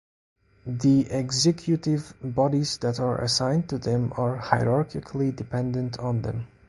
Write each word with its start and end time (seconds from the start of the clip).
The 0.65 1.01
executive 1.11 2.15
bodies 2.23 2.79
that 2.79 2.99
are 2.99 3.21
assigned 3.23 3.69
to 3.69 3.77
them 3.77 4.11
are 4.17 4.35
hierarchically 4.35 5.35
dependent 5.35 5.99
on 5.99 6.23
them. 6.23 6.47